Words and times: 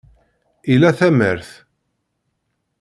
Ila 0.73 0.89
tamart. 0.99 1.49